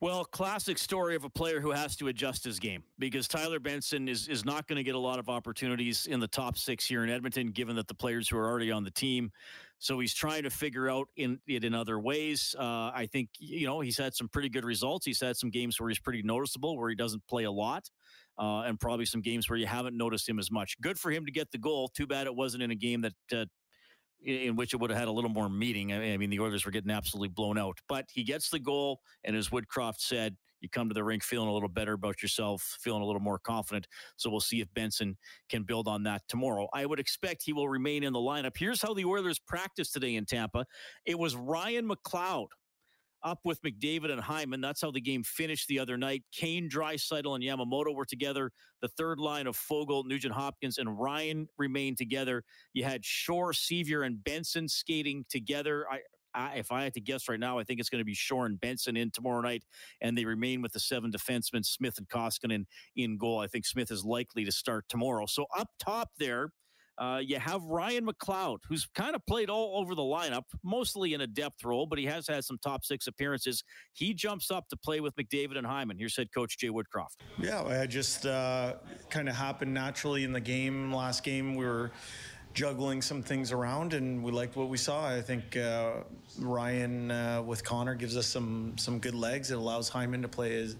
Well, 0.00 0.24
classic 0.24 0.78
story 0.78 1.16
of 1.16 1.24
a 1.24 1.30
player 1.30 1.60
who 1.60 1.72
has 1.72 1.96
to 1.96 2.06
adjust 2.06 2.44
his 2.44 2.60
game 2.60 2.84
because 3.00 3.26
Tyler 3.26 3.58
Benson 3.58 4.08
is 4.08 4.28
is 4.28 4.44
not 4.44 4.68
going 4.68 4.76
to 4.76 4.84
get 4.84 4.94
a 4.94 4.98
lot 4.98 5.18
of 5.18 5.28
opportunities 5.28 6.06
in 6.06 6.20
the 6.20 6.28
top 6.28 6.56
six 6.56 6.86
here 6.86 7.02
in 7.02 7.10
Edmonton, 7.10 7.50
given 7.50 7.74
that 7.76 7.88
the 7.88 7.94
players 7.94 8.28
who 8.28 8.38
are 8.38 8.46
already 8.46 8.70
on 8.70 8.84
the 8.84 8.92
team 8.92 9.32
so 9.78 9.98
he's 10.00 10.12
trying 10.12 10.42
to 10.42 10.50
figure 10.50 10.90
out 10.90 11.08
in 11.16 11.38
it 11.46 11.64
in 11.64 11.72
other 11.72 12.00
ways. 12.00 12.54
Uh, 12.58 12.90
I 12.94 13.08
think 13.10 13.30
you 13.38 13.66
know 13.66 13.80
he's 13.80 13.96
had 13.96 14.14
some 14.14 14.28
pretty 14.28 14.48
good 14.48 14.64
results. 14.64 15.06
He's 15.06 15.20
had 15.20 15.36
some 15.36 15.50
games 15.50 15.80
where 15.80 15.88
he's 15.88 16.00
pretty 16.00 16.22
noticeable, 16.22 16.76
where 16.76 16.88
he 16.88 16.96
doesn't 16.96 17.24
play 17.28 17.44
a 17.44 17.50
lot, 17.50 17.88
uh, 18.38 18.62
and 18.62 18.78
probably 18.78 19.06
some 19.06 19.20
games 19.20 19.48
where 19.48 19.58
you 19.58 19.66
haven't 19.66 19.96
noticed 19.96 20.28
him 20.28 20.38
as 20.38 20.50
much. 20.50 20.76
Good 20.80 20.98
for 20.98 21.12
him 21.12 21.24
to 21.26 21.32
get 21.32 21.50
the 21.52 21.58
goal. 21.58 21.88
Too 21.88 22.06
bad 22.06 22.26
it 22.26 22.34
wasn't 22.34 22.62
in 22.62 22.70
a 22.70 22.76
game 22.76 23.02
that. 23.02 23.14
Uh, 23.32 23.44
in 24.24 24.56
which 24.56 24.74
it 24.74 24.76
would 24.78 24.90
have 24.90 24.98
had 24.98 25.08
a 25.08 25.12
little 25.12 25.30
more 25.30 25.48
meeting. 25.48 25.92
I 25.92 26.16
mean, 26.16 26.30
the 26.30 26.40
Oilers 26.40 26.64
were 26.64 26.70
getting 26.70 26.90
absolutely 26.90 27.28
blown 27.28 27.58
out, 27.58 27.78
but 27.88 28.06
he 28.12 28.24
gets 28.24 28.50
the 28.50 28.58
goal, 28.58 29.00
and 29.24 29.36
as 29.36 29.50
Woodcroft 29.50 30.00
said, 30.00 30.36
you 30.60 30.68
come 30.68 30.88
to 30.88 30.94
the 30.94 31.04
rink 31.04 31.22
feeling 31.22 31.48
a 31.48 31.52
little 31.52 31.68
better 31.68 31.92
about 31.92 32.20
yourself, 32.20 32.78
feeling 32.80 33.00
a 33.00 33.04
little 33.04 33.20
more 33.20 33.38
confident. 33.38 33.86
So 34.16 34.28
we'll 34.28 34.40
see 34.40 34.60
if 34.60 34.66
Benson 34.74 35.16
can 35.48 35.62
build 35.62 35.86
on 35.86 36.02
that 36.02 36.22
tomorrow. 36.28 36.68
I 36.72 36.84
would 36.84 36.98
expect 36.98 37.44
he 37.44 37.52
will 37.52 37.68
remain 37.68 38.02
in 38.02 38.12
the 38.12 38.18
lineup. 38.18 38.56
Here's 38.56 38.82
how 38.82 38.92
the 38.92 39.04
Oilers 39.04 39.38
practiced 39.38 39.92
today 39.92 40.16
in 40.16 40.26
Tampa. 40.26 40.66
It 41.06 41.16
was 41.16 41.36
Ryan 41.36 41.88
McLeod 41.88 42.48
up 43.22 43.40
with 43.44 43.60
McDavid 43.62 44.10
and 44.10 44.20
Hyman. 44.20 44.60
That's 44.60 44.80
how 44.80 44.90
the 44.90 45.00
game 45.00 45.22
finished 45.22 45.68
the 45.68 45.78
other 45.78 45.96
night. 45.96 46.24
Kane, 46.32 46.68
Draisaitl, 46.68 47.34
and 47.34 47.44
Yamamoto 47.44 47.94
were 47.94 48.04
together. 48.04 48.50
The 48.80 48.88
third 48.88 49.18
line 49.18 49.46
of 49.46 49.56
Foegele, 49.56 50.06
Nugent 50.06 50.34
Hopkins, 50.34 50.78
and 50.78 50.98
Ryan 50.98 51.48
remained 51.58 51.98
together. 51.98 52.44
You 52.72 52.84
had 52.84 53.04
Shore, 53.04 53.52
Sceviour, 53.52 54.06
and 54.06 54.22
Benson 54.22 54.68
skating 54.68 55.24
together. 55.28 55.86
I, 55.90 56.00
I, 56.34 56.56
if 56.56 56.70
I 56.70 56.84
had 56.84 56.94
to 56.94 57.00
guess 57.00 57.28
right 57.28 57.40
now, 57.40 57.58
I 57.58 57.64
think 57.64 57.80
it's 57.80 57.88
going 57.88 58.00
to 58.00 58.04
be 58.04 58.14
Shore 58.14 58.46
and 58.46 58.60
Benson 58.60 58.96
in 58.96 59.10
tomorrow 59.10 59.40
night, 59.40 59.64
and 60.00 60.16
they 60.16 60.24
remain 60.24 60.62
with 60.62 60.72
the 60.72 60.80
seven 60.80 61.10
defensemen, 61.10 61.64
Smith 61.64 61.98
and 61.98 62.08
Koskinen 62.08 62.66
in 62.96 63.16
goal. 63.16 63.40
I 63.40 63.46
think 63.46 63.66
Smith 63.66 63.90
is 63.90 64.04
likely 64.04 64.44
to 64.44 64.52
start 64.52 64.84
tomorrow. 64.88 65.26
So 65.26 65.46
up 65.56 65.68
top 65.80 66.10
there, 66.18 66.50
uh, 66.98 67.20
you 67.22 67.38
have 67.38 67.62
Ryan 67.64 68.06
McLeod, 68.06 68.58
who's 68.68 68.86
kind 68.94 69.14
of 69.14 69.24
played 69.26 69.50
all 69.50 69.78
over 69.80 69.94
the 69.94 70.02
lineup, 70.02 70.44
mostly 70.64 71.14
in 71.14 71.20
a 71.20 71.26
depth 71.26 71.64
role, 71.64 71.86
but 71.86 71.98
he 71.98 72.04
has 72.06 72.26
had 72.26 72.44
some 72.44 72.58
top 72.58 72.84
six 72.84 73.06
appearances. 73.06 73.62
He 73.92 74.14
jumps 74.14 74.50
up 74.50 74.68
to 74.68 74.76
play 74.76 75.00
with 75.00 75.14
McDavid 75.16 75.56
and 75.56 75.66
Hyman. 75.66 75.96
Here's 75.98 76.16
head 76.16 76.28
coach 76.34 76.58
Jay 76.58 76.68
Woodcroft. 76.68 77.16
Yeah, 77.38 77.66
it 77.68 77.88
just 77.88 78.26
uh, 78.26 78.74
kind 79.10 79.28
of 79.28 79.36
happened 79.36 79.72
naturally 79.72 80.24
in 80.24 80.32
the 80.32 80.40
game. 80.40 80.92
Last 80.92 81.22
game, 81.22 81.54
we 81.54 81.64
were 81.64 81.92
juggling 82.58 83.00
some 83.00 83.22
things 83.22 83.52
around, 83.52 83.94
and 83.94 84.20
we 84.20 84.32
liked 84.32 84.56
what 84.56 84.68
we 84.68 84.76
saw. 84.76 85.06
I 85.06 85.22
think 85.22 85.56
uh, 85.56 85.92
Ryan 86.40 87.12
uh, 87.12 87.40
with 87.46 87.62
Connor 87.62 87.94
gives 87.94 88.16
us 88.16 88.26
some 88.26 88.76
some 88.76 88.98
good 88.98 89.14
legs. 89.14 89.52
It 89.52 89.58
allows 89.58 89.88
Hyman 89.88 90.22
to 90.22 90.28
play 90.28 90.60
as, 90.60 90.74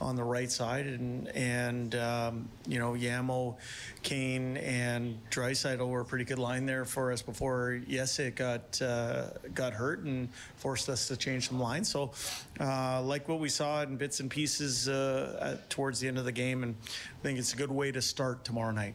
on 0.00 0.14
the 0.14 0.22
right 0.22 0.48
side, 0.48 0.86
and 0.86 1.26
and 1.30 1.96
um, 1.96 2.48
you 2.68 2.78
know 2.78 2.92
Yamo, 2.92 3.56
Kane, 4.04 4.56
and 4.58 5.18
Draisaitl 5.32 5.88
were 5.88 6.02
a 6.02 6.04
pretty 6.04 6.24
good 6.24 6.38
line 6.38 6.64
there 6.64 6.84
for 6.84 7.10
us 7.10 7.22
before 7.22 7.80
Jesse 7.88 8.30
got 8.30 8.80
uh, 8.80 9.30
got 9.52 9.72
hurt 9.72 10.04
and 10.04 10.28
forced 10.58 10.88
us 10.88 11.08
to 11.08 11.16
change 11.16 11.48
some 11.48 11.58
lines. 11.58 11.88
So, 11.90 12.12
uh, 12.60 13.02
like 13.02 13.28
what 13.28 13.40
we 13.40 13.48
saw 13.48 13.82
in 13.82 13.96
bits 13.96 14.20
and 14.20 14.30
pieces 14.30 14.88
uh, 14.88 15.40
at, 15.42 15.70
towards 15.70 15.98
the 15.98 16.06
end 16.06 16.18
of 16.18 16.24
the 16.24 16.30
game, 16.30 16.62
and 16.62 16.76
I 16.86 17.22
think 17.24 17.40
it's 17.40 17.52
a 17.52 17.56
good 17.56 17.72
way 17.72 17.90
to 17.90 18.00
start 18.00 18.44
tomorrow 18.44 18.70
night. 18.70 18.94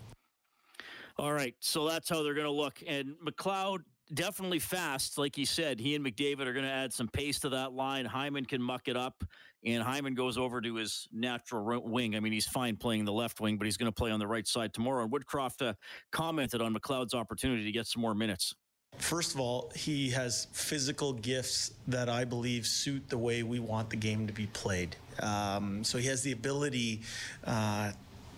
All 1.22 1.34
right, 1.34 1.54
so 1.60 1.88
that's 1.88 2.10
how 2.10 2.24
they're 2.24 2.34
going 2.34 2.48
to 2.48 2.51
look. 2.51 2.82
And 2.88 3.13
McLeod 3.24 3.84
definitely 4.12 4.58
fast, 4.58 5.20
like 5.20 5.36
he 5.36 5.46
said. 5.46 5.80
He 5.80 5.94
and 5.94 6.04
McDavid 6.04 6.48
are 6.48 6.51
going 6.54 6.66
to 6.66 6.72
add 6.72 6.92
some 6.92 7.08
pace 7.08 7.38
to 7.42 7.50
that 7.50 7.74
line. 7.74 8.06
Hyman 8.06 8.44
can 8.44 8.60
muck 8.60 8.88
it 8.88 8.98
up, 8.98 9.24
and 9.63 9.84
Hyman 9.84 10.16
goes 10.16 10.40
over 10.40 10.62
to 10.62 10.75
his 10.78 11.08
natural 11.13 11.80
wing. 11.84 12.16
I 12.16 12.20
mean, 12.22 12.34
he's 12.34 12.48
fine 12.48 12.75
playing 12.75 13.06
the 13.06 13.13
left 13.13 13.40
wing, 13.40 13.58
but 13.58 13.66
he's 13.66 13.78
going 13.78 13.86
to 13.86 13.96
play 13.96 14.10
on 14.10 14.18
the 14.18 14.25
right 14.25 14.48
side 14.48 14.74
tomorrow. 14.74 15.04
And 15.04 15.13
Woodcroft 15.13 15.63
uh, 15.63 15.74
commented 16.12 16.60
on 16.60 16.74
McLeod's 16.74 17.13
opportunity 17.13 17.66
to 17.66 17.72
get 17.72 17.86
some 17.86 18.01
more 18.01 18.16
minutes. 18.16 18.56
First 18.98 19.36
of 19.36 19.40
all, 19.40 19.72
he 19.75 20.10
has 20.10 20.48
physical 20.54 21.13
gifts 21.13 21.74
that 21.88 22.10
I 22.10 22.25
believe 22.25 22.66
suit 22.66 23.08
the 23.10 23.18
way 23.20 23.44
we 23.44 23.60
want 23.60 23.92
the 23.92 23.96
game 23.96 24.25
to 24.25 24.34
be 24.34 24.48
played. 24.48 24.96
Um, 25.20 25.84
so 25.84 26.00
he 26.00 26.08
has 26.08 26.24
the 26.24 26.32
ability. 26.32 27.04
Uh, 27.44 27.92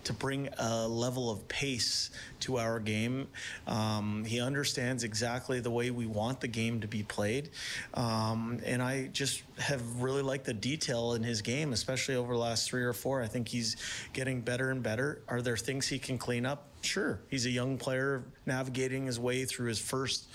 to 0.06 0.14
bring 0.14 0.50
a 0.58 0.88
level 0.88 1.30
of 1.30 1.48
pace 1.48 2.10
to 2.42 2.58
our 2.58 2.80
game. 2.80 3.28
Um, 3.68 4.26
he 4.26 4.42
understands 4.42 5.04
exactly 5.04 5.60
the 5.60 5.72
way 5.72 5.92
we 5.92 6.06
want 6.06 6.42
the 6.42 6.48
game 6.48 6.82
to 6.82 6.88
be 6.88 7.04
played. 7.04 7.50
Um, 7.94 8.60
and 8.66 8.82
I 8.82 9.08
just 9.08 9.44
have 9.58 10.02
really 10.02 10.22
liked 10.22 10.46
the 10.46 10.54
detail 10.54 11.14
in 11.14 11.24
his 11.24 11.42
game, 11.42 11.74
especially 11.74 12.16
over 12.16 12.34
the 12.34 12.40
last 12.40 12.70
three 12.70 12.84
or 12.84 12.94
four. 12.94 13.22
I 13.22 13.28
think 13.28 13.48
he's 13.48 13.76
getting 14.14 14.42
better 14.42 14.72
and 14.72 14.84
better. 14.84 15.22
Are 15.28 15.42
there 15.42 15.58
things 15.58 15.88
he 15.88 16.00
can 16.00 16.18
clean 16.18 16.46
up? 16.46 16.73
Sure. 16.84 17.22
He's 17.30 17.46
a 17.46 17.50
young 17.50 17.78
player 17.78 18.24
navigating 18.46 19.06
his 19.06 19.18
way 19.18 19.46
through 19.46 19.70
his 19.70 19.80
first 19.80 20.28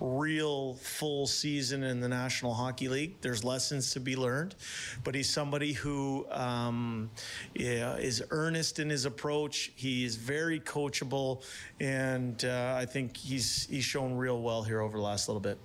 real 0.00 0.74
full 0.74 1.26
season 1.26 1.82
in 1.82 2.00
the 2.00 2.08
National 2.08 2.52
Hockey 2.52 2.88
League. 2.88 3.14
There's 3.22 3.42
lessons 3.42 3.92
to 3.92 4.00
be 4.00 4.14
learned, 4.14 4.54
but 5.02 5.14
he's 5.14 5.30
somebody 5.30 5.72
who 5.72 6.26
um, 6.30 7.10
yeah, 7.54 7.96
is 7.96 8.22
earnest 8.30 8.80
in 8.80 8.90
his 8.90 9.06
approach. 9.06 9.72
He 9.76 10.04
is 10.04 10.16
very 10.16 10.60
coachable, 10.60 11.42
and 11.80 12.44
uh, 12.44 12.76
I 12.78 12.84
think 12.84 13.16
he's 13.16 13.66
he's 13.70 13.84
shown 13.84 14.14
real 14.14 14.42
well 14.42 14.62
here 14.62 14.80
over 14.80 14.98
the 14.98 15.02
last 15.02 15.28
little 15.28 15.40
bit. 15.40 15.58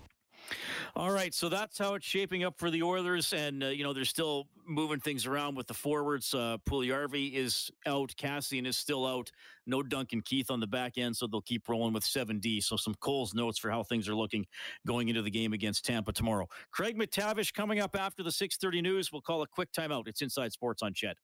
All 0.96 1.12
right, 1.12 1.34
so 1.34 1.50
that's 1.50 1.77
how 1.77 1.93
it's 1.93 2.05
shaping 2.05 2.43
up 2.43 2.58
for 2.58 2.72
the 2.72 2.81
Oilers, 2.81 3.31
and 3.34 3.63
uh, 3.63 3.67
you 3.67 3.84
know 3.84 3.93
they're 3.93 4.05
still 4.05 4.48
moving 4.67 5.00
things 5.00 5.25
around 5.25 5.55
with 5.55 5.67
the 5.67 5.74
forwards. 5.74 6.34
Uh, 6.34 6.58
Puljujarvi 6.67 7.34
is 7.34 7.69
out, 7.86 8.13
Kassian 8.17 8.65
is 8.65 8.77
still 8.77 9.05
out. 9.05 9.31
No 9.67 9.84
Duncan 9.84 10.22
Keith 10.22 10.50
on 10.50 10.60
the 10.60 10.67
back 10.67 10.98
end, 10.98 11.15
so 11.15 11.27
they'll 11.27 11.41
keep 11.41 11.69
rolling 11.69 11.93
with 11.93 12.03
7D. 12.03 12.63
So 12.63 12.75
some 12.75 12.96
Cole's 13.01 13.34
notes 13.34 13.60
for 13.60 13.69
how 13.69 13.84
things 13.84 14.10
are 14.10 14.15
looking 14.15 14.46
going 14.88 15.10
into 15.10 15.22
the 15.22 15.31
game 15.31 15.53
against 15.53 15.86
Tampa 15.86 16.12
tomorrow. 16.12 16.48
Craig 16.72 16.98
MacTavish 16.98 17.53
coming 17.53 17.79
up 17.79 17.96
after 17.96 18.24
the 18.24 18.31
6:30 18.31 18.81
news. 18.81 19.12
We'll 19.12 19.22
call 19.22 19.43
a 19.43 19.48
quick 19.48 19.72
timeout. 19.72 20.08
It's 20.08 20.22
Inside 20.22 20.51
Sports 20.53 20.81
on 20.81 20.93
CHED. 20.93 21.15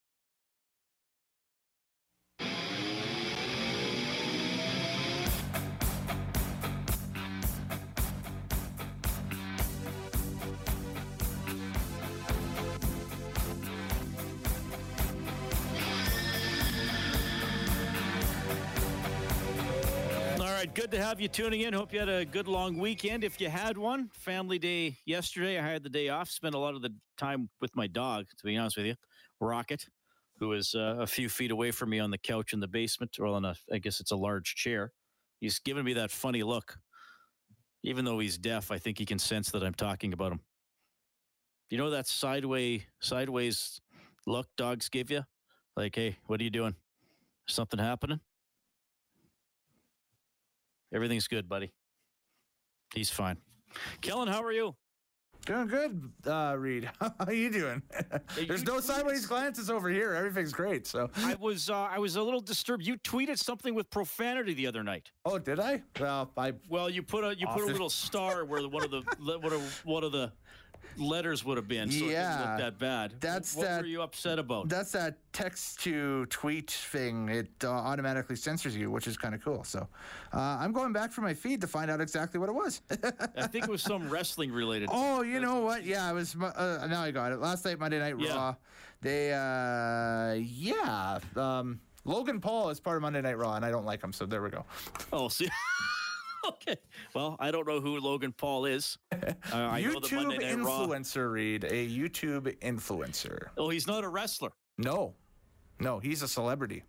Good 20.76 20.92
to 20.92 21.02
have 21.02 21.22
you 21.22 21.30
tuning 21.30 21.62
in. 21.62 21.74
Hope 21.74 21.94
you 21.94 22.00
had 22.00 22.10
a 22.10 22.26
good 22.26 22.50
long 22.50 22.78
weekend. 22.78 23.24
If 23.24 23.40
you 23.40 23.48
had 23.48 23.78
one, 23.78 24.10
family 24.14 24.60
day 24.60 24.98
yesterday, 25.06 25.58
I 25.58 25.66
had 25.66 25.84
the 25.84 25.90
day 25.90 26.10
off. 26.10 26.30
Spent 26.30 26.54
a 26.54 26.58
lot 26.58 26.76
of 26.76 26.82
the 26.82 26.94
time 27.18 27.50
with 27.62 27.74
my 27.78 27.88
dog, 27.88 28.26
to 28.38 28.46
be 28.46 28.58
honest 28.58 28.76
with 28.76 28.86
you, 28.86 28.96
Rocket, 29.40 29.86
who 30.38 30.52
is 30.52 30.76
uh, 30.76 30.98
a 31.00 31.08
few 31.08 31.30
feet 31.30 31.52
away 31.52 31.72
from 31.72 31.92
me 31.92 32.00
on 32.00 32.12
the 32.12 32.18
couch 32.18 32.52
in 32.52 32.60
the 32.60 32.68
basement, 32.68 33.16
or 33.22 33.28
on 33.28 33.46
a, 33.46 33.56
I 33.72 33.78
guess 33.78 34.02
it's 34.02 34.12
a 34.12 34.18
large 34.18 34.54
chair. 34.56 34.92
He's 35.40 35.60
giving 35.60 35.86
me 35.86 35.94
that 35.94 36.12
funny 36.12 36.44
look. 36.44 36.78
Even 37.84 38.04
though 38.04 38.20
he's 38.20 38.38
deaf, 38.38 38.70
I 38.70 38.78
think 38.78 38.98
he 38.98 39.06
can 39.06 39.20
sense 39.20 39.52
that 39.52 39.64
I'm 39.64 39.76
talking 39.76 40.12
about 40.12 40.34
him. 40.34 40.42
You 41.70 41.78
know 41.78 41.92
that 41.92 42.06
sideways, 42.06 42.82
sideways 43.00 43.80
look 44.28 44.48
dogs 44.58 44.90
give 44.90 45.10
you? 45.10 45.24
Like, 45.78 45.96
hey, 45.96 46.18
what 46.26 46.42
are 46.42 46.44
you 46.44 46.50
doing? 46.50 46.76
Something 47.48 47.80
happening? 47.80 48.20
Everything's 50.96 51.28
good, 51.28 51.50
buddy. 51.50 51.74
He's 52.94 53.10
fine. 53.10 53.36
Kellen, 54.00 54.30
how 54.30 54.42
are 54.42 54.54
you? 54.54 54.76
Doing 55.46 55.68
good, 55.68 56.12
uh, 56.26 56.56
Reed. 56.58 56.90
How 57.00 57.14
are 57.20 57.34
you 57.34 57.52
doing? 57.52 57.84
There's 58.48 58.64
no 58.64 58.80
sideways 58.80 59.28
glances 59.28 59.70
over 59.70 59.90
here. 59.90 60.16
Everything's 60.16 60.52
great. 60.52 60.88
So 60.88 61.12
I 61.18 61.36
was 61.36 61.70
uh, 61.70 61.76
I 61.76 62.00
was 62.00 62.16
a 62.16 62.22
little 62.24 62.40
disturbed. 62.40 62.84
You 62.88 62.98
tweeted 62.98 63.38
something 63.38 63.76
with 63.76 63.88
profanity 63.92 64.56
the 64.56 64.66
other 64.66 64.82
night. 64.82 65.12
Oh, 65.24 65.38
did 65.38 65.60
I? 65.60 65.84
Well, 66.00 66.32
I 66.36 66.54
well 66.68 66.90
you 66.90 67.04
put 67.04 67.24
a 67.24 67.38
you 67.38 67.46
often. 67.46 67.62
put 67.62 67.70
a 67.70 67.72
little 67.72 67.92
star 67.92 68.44
where 68.44 68.68
one 68.68 68.84
of 68.84 68.90
the 68.90 69.02
one 69.40 69.54
of 69.54 69.82
one 69.86 70.04
of 70.04 70.12
the 70.12 70.32
letters 70.98 71.44
would 71.44 71.58
have 71.58 71.68
been. 71.68 71.92
So 71.92 72.06
yeah, 72.06 72.10
it 72.10 72.14
doesn't 72.14 72.52
look 72.52 72.60
that 72.60 72.80
bad. 72.80 73.14
That's 73.20 73.56
what 73.56 73.68
that, 73.68 73.82
were 73.82 73.88
you 73.88 74.02
upset 74.02 74.40
about? 74.40 74.70
That's 74.70 74.92
that 74.92 75.18
text 75.34 75.82
to 75.84 76.26
tweet 76.28 76.72
thing. 76.72 77.30
It 77.30 77.50
uh, 77.64 77.70
automatically 77.70 78.36
censors 78.36 78.76
you, 78.76 78.92
which 78.92 79.08
is 79.08 79.18
kind 79.18 79.36
of 79.36 79.44
cool. 79.44 79.64
So 79.64 79.88
uh, 80.34 80.40
I'm 80.40 80.72
going 80.72 80.94
back 80.94 81.12
for 81.12 81.22
my 81.22 81.34
feed 81.34 81.62
to 81.62 81.68
find 81.68 81.92
out 81.92 82.02
exactly 82.02 82.40
what 82.40 82.50
it 82.50 82.56
was. 82.56 82.82
I 83.38 83.48
think 83.48 83.66
it 83.66 83.72
was 83.72 83.82
some 83.82 84.10
wrestling 84.10 84.52
related. 84.52 84.90
Oh, 84.92 85.22
you 85.22 85.40
know 85.40 85.60
what? 85.60 85.84
Yeah, 85.86 86.10
it 86.10 86.14
was. 86.14 86.36
Uh, 86.36 86.88
now 86.90 87.02
I 87.02 87.12
got 87.12 87.32
it. 87.32 87.40
Last 87.40 87.66
night, 87.66 87.80
Monday 87.80 88.00
Night 88.00 88.16
yeah. 88.20 88.36
Raw. 88.36 88.56
They, 89.02 89.34
uh, 89.34 90.34
yeah. 90.34 91.20
Um, 91.36 91.80
Logan 92.06 92.40
Paul 92.40 92.70
is 92.70 92.80
part 92.80 92.98
of 92.98 93.02
Monday 93.02 93.22
Night 93.22 93.38
Raw, 93.38 93.56
and 93.56 93.66
I 93.66 93.72
don't 93.72 93.86
like 93.86 94.04
him. 94.04 94.14
So 94.14 94.26
there 94.26 94.42
we 94.42 94.50
go. 94.50 94.66
Oh, 95.12 95.28
see. 95.28 95.50
okay. 96.50 96.76
Well, 97.14 97.36
I 97.40 97.52
don't 97.52 97.68
know 97.68 97.80
who 97.80 98.00
Logan 98.00 98.34
Paul 98.34 98.66
is. 98.66 98.98
Uh, 99.52 99.76
YouTube 99.76 100.40
influencer, 100.42 101.32
Reed. 101.32 101.64
A 101.64 101.88
YouTube 101.88 102.58
influencer. 102.60 103.48
Oh, 103.58 103.70
he's 103.70 103.88
not 103.88 104.04
a 104.04 104.10
wrestler. 104.10 104.52
No, 104.78 105.14
no, 105.80 106.00
he's 106.00 106.22
a 106.22 106.28
celebrity. 106.28 106.84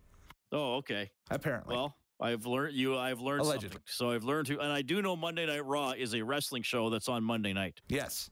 Oh, 0.51 0.75
okay. 0.77 1.11
Apparently. 1.29 1.75
Well, 1.75 1.95
I've 2.19 2.45
learned 2.45 2.75
you. 2.75 2.97
I've 2.97 3.21
learned 3.21 3.41
Allegedly. 3.41 3.69
something. 3.69 3.81
So 3.85 4.11
I've 4.11 4.23
learned 4.23 4.47
to, 4.47 4.59
and 4.59 4.71
I 4.71 4.81
do 4.81 5.01
know 5.01 5.15
Monday 5.15 5.45
Night 5.45 5.65
Raw 5.65 5.91
is 5.91 6.13
a 6.15 6.21
wrestling 6.21 6.63
show 6.63 6.89
that's 6.89 7.07
on 7.07 7.23
Monday 7.23 7.53
night. 7.53 7.79
Yes 7.87 8.29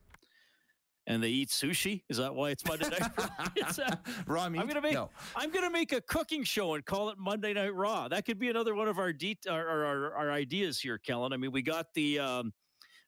and 1.07 1.21
they 1.21 1.29
eat 1.29 1.49
sushi. 1.49 2.01
Is 2.09 2.17
that 2.17 2.33
why 2.33 2.49
it's 2.49 2.65
Monday 2.65 2.89
Night 2.89 3.11
Raw? 3.17 3.27
It's 3.55 3.79
Raw 4.27 4.49
meat? 4.49 4.59
I'm 4.59 4.67
gonna 4.67 4.81
make 4.81 4.93
no. 4.93 5.09
I'm 5.35 5.51
gonna 5.51 5.69
make 5.69 5.91
a 5.91 6.01
cooking 6.01 6.43
show 6.43 6.73
and 6.73 6.85
call 6.85 7.09
it 7.09 7.17
Monday 7.17 7.53
Night 7.53 7.73
Raw. 7.73 8.07
That 8.07 8.25
could 8.25 8.39
be 8.39 8.49
another 8.49 8.75
one 8.75 8.87
of 8.87 8.97
our 8.97 9.13
de- 9.13 9.37
our, 9.49 9.67
our, 9.85 10.13
our 10.15 10.31
ideas 10.31 10.79
here, 10.79 10.97
Kellen. 10.97 11.33
I 11.33 11.37
mean, 11.37 11.51
we 11.51 11.61
got 11.61 11.87
the 11.93 12.19
um, 12.19 12.53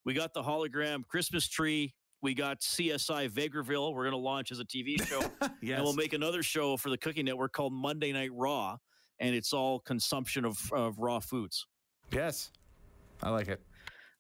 we 0.06 0.14
got 0.14 0.34
the 0.34 0.42
hologram 0.42 1.06
Christmas 1.08 1.48
tree. 1.48 1.94
We 2.22 2.34
got 2.34 2.62
CSI 2.62 3.30
Vegreville. 3.30 3.94
We're 3.94 4.06
gonna 4.06 4.18
launch 4.18 4.52
as 4.52 4.60
a 4.60 4.66
TV 4.66 5.06
show, 5.06 5.22
yes. 5.62 5.78
and 5.78 5.84
we'll 5.84 5.94
make 5.94 6.14
another 6.14 6.44
show 6.44 6.78
for 6.78 6.90
the 6.90 6.98
Cooking 6.98 7.26
Network 7.26 7.54
called 7.54 7.74
Monday 7.74 8.12
Night 8.12 8.32
Raw, 8.34 8.78
and 9.20 9.36
it's 9.36 9.54
all 9.54 9.80
consumption 9.80 10.46
of, 10.46 10.58
of 10.74 10.98
raw 10.98 11.20
foods. 11.20 11.68
Yes, 12.12 12.52
I 13.22 13.30
like 13.30 13.48
it. 13.48 13.62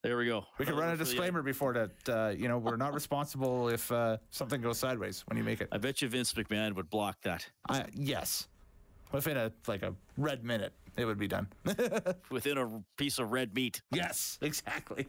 There 0.04 0.18
we 0.18 0.26
go. 0.26 0.46
We 0.58 0.66
can 0.66 0.76
run 0.76 0.94
a 0.94 0.98
disclaimer 0.98 1.42
before 1.42 1.74
that. 1.74 1.92
Uh, 2.08 2.30
you 2.30 2.48
know, 2.48 2.60
we're 2.60 2.78
not 2.78 2.94
responsible 2.94 3.70
if 3.70 3.92
uh, 3.92 4.18
something 4.30 4.62
goes 4.62 4.78
sideways 4.78 5.24
when 5.28 5.38
you 5.38 5.44
make 5.44 5.60
it. 5.60 5.70
I 5.72 5.78
bet 5.80 6.02
you 6.02 6.08
Vince 6.08 6.34
McMahon 6.34 6.76
would 6.76 6.90
block 6.90 7.18
that. 7.24 7.50
Uh, 7.68 7.84
yes, 7.94 8.48
within 9.12 9.38
a 9.38 9.52
like 9.68 9.82
a 9.82 9.96
red 10.18 10.44
minute, 10.46 10.74
it 10.98 11.06
would 11.06 11.18
be 11.18 11.28
done. 11.28 11.48
within 12.32 12.58
a 12.58 12.84
piece 12.98 13.18
of 13.18 13.32
red 13.32 13.54
meat. 13.56 13.82
Yes, 13.92 14.38
exactly. 14.42 15.08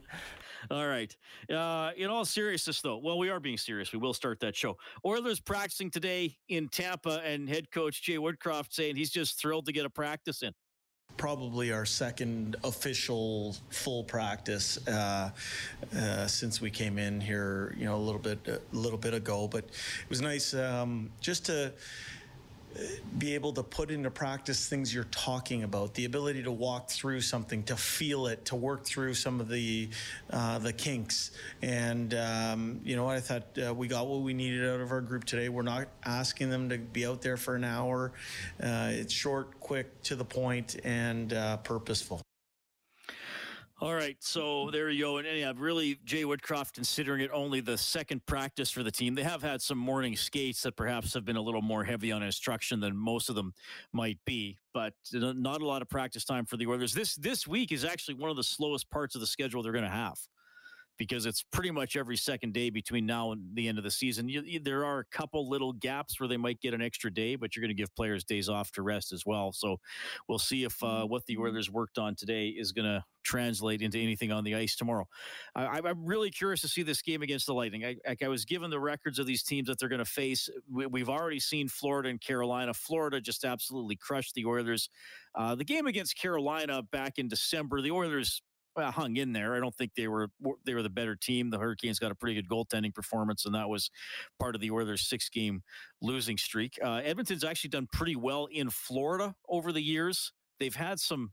All 0.71 0.87
right. 0.87 1.15
Uh, 1.53 1.91
in 1.95 2.09
all 2.09 2.25
seriousness, 2.25 2.81
though, 2.81 2.97
well, 2.97 3.17
we 3.17 3.29
are 3.29 3.39
being 3.39 3.57
serious. 3.57 3.93
We 3.93 3.99
will 3.99 4.13
start 4.13 4.39
that 4.39 4.55
show. 4.55 4.75
Oilers 5.05 5.39
practicing 5.39 5.91
today 5.91 6.35
in 6.49 6.67
Tampa, 6.67 7.21
and 7.23 7.47
head 7.47 7.71
coach 7.71 8.01
Jay 8.01 8.17
Woodcroft 8.17 8.73
saying 8.73 8.95
he's 8.95 9.11
just 9.11 9.39
thrilled 9.39 9.65
to 9.67 9.71
get 9.71 9.85
a 9.85 9.89
practice 9.89 10.41
in 10.41 10.51
probably 11.19 11.73
our 11.73 11.85
second 11.85 12.55
official 12.63 13.53
full 13.69 14.05
practice 14.05 14.79
uh, 14.87 15.29
uh, 15.95 16.25
since 16.25 16.61
we 16.61 16.71
came 16.71 16.97
in 16.97 17.19
here, 17.19 17.75
you 17.77 17.83
know, 17.83 17.95
a 17.95 17.97
little 17.97 18.21
bit 18.21 18.39
a 18.47 18.59
little 18.71 18.97
bit 18.97 19.13
ago. 19.13 19.47
But 19.47 19.65
it 19.65 20.09
was 20.09 20.21
nice 20.21 20.53
um, 20.53 21.11
just 21.19 21.45
to 21.47 21.73
be 23.17 23.35
able 23.35 23.51
to 23.53 23.63
put 23.63 23.91
into 23.91 24.09
practice 24.09 24.67
things 24.67 24.93
you're 24.93 25.03
talking 25.05 25.63
about, 25.63 25.93
the 25.93 26.05
ability 26.05 26.43
to 26.43 26.51
walk 26.51 26.89
through 26.89 27.21
something, 27.21 27.63
to 27.63 27.75
feel 27.75 28.27
it, 28.27 28.45
to 28.45 28.55
work 28.55 28.85
through 28.85 29.13
some 29.13 29.41
of 29.41 29.49
the 29.49 29.89
uh, 30.29 30.59
the 30.59 30.71
kinks. 30.71 31.31
And 31.61 32.13
um, 32.13 32.81
you 32.83 32.95
know? 32.95 33.09
I 33.09 33.19
thought 33.19 33.57
uh, 33.57 33.73
we 33.73 33.87
got 33.87 34.07
what 34.07 34.21
we 34.21 34.33
needed 34.33 34.69
out 34.69 34.79
of 34.81 34.91
our 34.91 35.01
group 35.01 35.25
today. 35.25 35.49
We're 35.49 35.63
not 35.63 35.87
asking 36.05 36.49
them 36.49 36.69
to 36.69 36.77
be 36.77 37.05
out 37.05 37.21
there 37.21 37.37
for 37.37 37.55
an 37.55 37.63
hour. 37.63 38.11
Uh, 38.61 38.89
it's 38.91 39.13
short, 39.13 39.59
quick, 39.59 40.01
to 40.03 40.15
the 40.15 40.25
point, 40.25 40.77
and 40.83 41.33
uh, 41.33 41.57
purposeful. 41.57 42.21
All 43.81 43.93
right, 43.93 44.17
so 44.19 44.69
there 44.73 44.89
you 44.89 45.05
go. 45.05 45.17
And 45.19 45.27
yeah, 45.37 45.53
really, 45.55 45.99
Jay 46.03 46.23
Woodcroft 46.23 46.73
considering 46.73 47.21
it 47.21 47.31
only 47.33 47.61
the 47.61 47.77
second 47.77 48.25
practice 48.25 48.69
for 48.69 48.83
the 48.83 48.91
team. 48.91 49.15
They 49.15 49.23
have 49.23 49.41
had 49.41 49.61
some 49.61 49.77
morning 49.77 50.17
skates 50.17 50.63
that 50.63 50.75
perhaps 50.75 51.13
have 51.13 51.23
been 51.23 51.37
a 51.37 51.41
little 51.41 51.61
more 51.61 51.85
heavy 51.85 52.11
on 52.11 52.21
instruction 52.21 52.81
than 52.81 52.97
most 52.97 53.29
of 53.29 53.35
them 53.35 53.53
might 53.93 54.17
be, 54.25 54.57
but 54.73 54.93
not 55.13 55.61
a 55.61 55.65
lot 55.65 55.81
of 55.81 55.87
practice 55.87 56.25
time 56.25 56.45
for 56.45 56.57
the 56.57 56.67
Oilers. 56.67 56.93
This 56.93 57.15
this 57.15 57.47
week 57.47 57.71
is 57.71 57.85
actually 57.85 58.15
one 58.15 58.29
of 58.29 58.35
the 58.35 58.43
slowest 58.43 58.89
parts 58.89 59.15
of 59.15 59.21
the 59.21 59.27
schedule 59.27 59.63
they're 59.63 59.71
going 59.71 59.85
to 59.85 59.89
have 59.89 60.19
because 60.99 61.25
it's 61.25 61.41
pretty 61.41 61.71
much 61.71 61.95
every 61.95 62.17
second 62.17 62.53
day 62.53 62.69
between 62.69 63.05
now 63.05 63.31
and 63.31 63.41
the 63.53 63.67
end 63.67 63.77
of 63.77 63.85
the 63.85 63.89
season. 63.89 64.27
You, 64.27 64.43
you, 64.45 64.59
there 64.59 64.85
are 64.85 64.99
a 64.99 65.05
couple 65.05 65.49
little 65.49 65.71
gaps 65.73 66.19
where 66.19 66.27
they 66.27 66.37
might 66.37 66.59
get 66.59 66.73
an 66.73 66.81
extra 66.81 67.11
day, 67.11 67.37
but 67.37 67.55
you're 67.55 67.61
going 67.61 67.75
to 67.75 67.81
give 67.81 67.95
players 67.95 68.25
days 68.25 68.49
off 68.49 68.71
to 68.73 68.83
rest 68.83 69.13
as 69.13 69.25
well. 69.25 69.53
So 69.53 69.77
we'll 70.27 70.39
see 70.39 70.65
if 70.65 70.83
uh, 70.83 71.05
what 71.05 71.25
the 71.25 71.37
Oilers 71.37 71.71
worked 71.71 71.97
on 71.97 72.15
today 72.15 72.49
is 72.49 72.73
going 72.73 72.85
to 72.85 73.03
translate 73.23 73.81
into 73.81 73.97
anything 73.97 74.31
on 74.31 74.43
the 74.43 74.55
ice 74.55 74.75
tomorrow. 74.75 75.07
I, 75.55 75.79
am 75.85 76.05
really 76.05 76.29
curious 76.29 76.61
to 76.61 76.67
see 76.67 76.83
this 76.83 77.01
game 77.01 77.21
against 77.21 77.45
the 77.45 77.53
Lightning. 77.53 77.85
I, 77.85 78.15
I 78.21 78.27
was 78.27 78.43
given 78.43 78.69
the 78.69 78.79
records 78.79 79.19
of 79.19 79.25
these 79.25 79.43
teams 79.43 79.67
that 79.69 79.79
they're 79.79 79.89
going 79.89 79.99
to 79.99 80.05
face. 80.05 80.49
We, 80.69 80.99
have 80.99 81.09
already 81.09 81.39
seen 81.39 81.69
Florida 81.69 82.09
and 82.09 82.19
Carolina. 82.19 82.73
Florida 82.73 83.21
just 83.21 83.45
absolutely 83.45 83.95
crushed 83.95 84.35
the 84.35 84.45
Oilers. 84.45 84.89
Uh, 85.33 85.55
the 85.55 85.63
game 85.63 85.87
against 85.87 86.17
Carolina 86.17 86.81
back 86.81 87.17
in 87.17 87.29
December, 87.29 87.81
the 87.81 87.91
Oilers 87.91 88.41
well, 88.79 88.91
hung 88.91 89.17
in 89.17 89.33
there. 89.33 89.55
I 89.55 89.59
don't 89.59 89.75
think 89.75 89.93
they 89.95 90.07
were 90.07 90.29
they 90.65 90.73
were 90.73 90.83
the 90.83 90.89
better 90.89 91.15
team. 91.15 91.49
The 91.49 91.59
Hurricanes 91.59 91.99
got 91.99 92.11
a 92.11 92.15
pretty 92.15 92.35
good 92.35 92.47
goaltending 92.47 92.93
performance, 92.93 93.45
and 93.45 93.53
that 93.55 93.69
was 93.69 93.89
part 94.39 94.55
of 94.55 94.61
the 94.61 94.71
Oilers' 94.71 95.07
six-game 95.07 95.61
losing 96.01 96.37
streak. 96.37 96.79
Uh, 96.83 97.01
Edmonton's 97.03 97.43
actually 97.43 97.71
done 97.71 97.87
pretty 97.91 98.15
well 98.15 98.47
in 98.51 98.69
Florida 98.69 99.35
over 99.47 99.71
the 99.71 99.81
years. 99.81 100.31
They've 100.59 100.75
had 100.75 100.99
some 100.99 101.31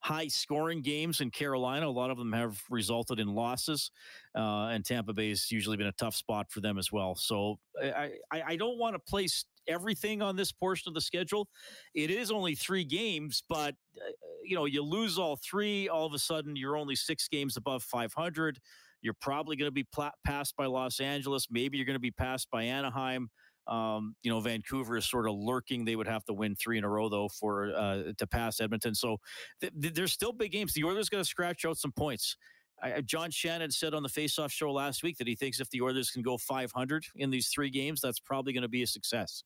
high-scoring 0.00 0.82
games 0.82 1.20
in 1.20 1.30
Carolina. 1.30 1.86
A 1.86 1.90
lot 1.90 2.10
of 2.10 2.18
them 2.18 2.32
have 2.32 2.62
resulted 2.70 3.18
in 3.18 3.28
losses, 3.28 3.90
uh, 4.36 4.68
and 4.70 4.84
Tampa 4.84 5.12
Bay 5.12 5.30
has 5.30 5.50
usually 5.50 5.76
been 5.76 5.86
a 5.86 5.92
tough 5.92 6.14
spot 6.14 6.50
for 6.50 6.60
them 6.60 6.78
as 6.78 6.92
well. 6.92 7.14
So 7.14 7.58
I, 7.82 8.12
I, 8.32 8.42
I 8.48 8.56
don't 8.56 8.78
want 8.78 8.94
to 8.94 8.98
place 8.98 9.44
everything 9.68 10.22
on 10.22 10.36
this 10.36 10.52
portion 10.52 10.88
of 10.88 10.94
the 10.94 11.00
schedule. 11.00 11.48
It 11.94 12.10
is 12.10 12.30
only 12.30 12.54
three 12.54 12.84
games, 12.84 13.42
but 13.48 13.74
uh, 13.96 14.10
you 14.44 14.54
know, 14.54 14.64
you 14.64 14.82
lose 14.82 15.18
all 15.18 15.36
three, 15.36 15.88
all 15.88 16.06
of 16.06 16.14
a 16.14 16.18
sudden 16.18 16.56
you're 16.56 16.76
only 16.76 16.94
six 16.94 17.28
games 17.28 17.56
above 17.56 17.82
500. 17.82 18.58
You're 19.02 19.14
probably 19.14 19.56
going 19.56 19.68
to 19.68 19.72
be 19.72 19.84
pl- 19.84 20.10
passed 20.24 20.56
by 20.56 20.66
Los 20.66 21.00
Angeles. 21.00 21.48
Maybe 21.50 21.76
you're 21.76 21.86
going 21.86 21.94
to 21.94 22.00
be 22.00 22.10
passed 22.10 22.48
by 22.50 22.64
Anaheim. 22.64 23.28
Um, 23.68 24.14
you 24.22 24.30
know, 24.30 24.40
Vancouver 24.40 24.96
is 24.96 25.06
sort 25.06 25.28
of 25.28 25.34
lurking. 25.34 25.84
They 25.84 25.96
would 25.96 26.06
have 26.06 26.24
to 26.26 26.32
win 26.32 26.54
three 26.54 26.78
in 26.78 26.84
a 26.84 26.88
row 26.88 27.08
though 27.08 27.28
for 27.28 27.74
uh, 27.74 28.12
to 28.16 28.26
pass 28.26 28.60
Edmonton. 28.60 28.94
So 28.94 29.18
th- 29.60 29.72
th- 29.80 29.94
there's 29.94 30.12
still 30.12 30.32
big 30.32 30.52
games. 30.52 30.72
The 30.72 30.84
Oilers 30.84 31.08
going 31.08 31.22
to 31.22 31.28
scratch 31.28 31.64
out 31.64 31.76
some 31.76 31.92
points. 31.92 32.36
I, 32.82 33.00
John 33.00 33.30
Shannon 33.30 33.70
said 33.70 33.94
on 33.94 34.02
the 34.02 34.08
Faceoff 34.08 34.50
show 34.50 34.70
last 34.70 35.02
week 35.02 35.18
that 35.18 35.26
he 35.26 35.34
thinks 35.34 35.60
if 35.60 35.70
the 35.70 35.82
Oilers 35.82 36.10
can 36.10 36.22
go 36.22 36.36
500 36.36 37.04
in 37.16 37.30
these 37.30 37.48
three 37.48 37.70
games, 37.70 38.00
that's 38.00 38.20
probably 38.20 38.52
going 38.52 38.62
to 38.62 38.68
be 38.68 38.82
a 38.82 38.86
success. 38.86 39.42